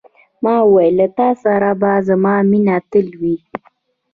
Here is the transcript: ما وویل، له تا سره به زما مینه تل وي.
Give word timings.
ما 0.43 0.55
وویل، 0.65 0.93
له 0.99 1.07
تا 1.17 1.29
سره 1.43 1.69
به 1.81 1.91
زما 2.07 2.35
مینه 2.49 2.77
تل 2.91 3.07
وي. 3.19 3.35